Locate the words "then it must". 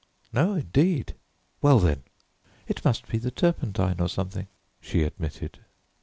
1.77-3.07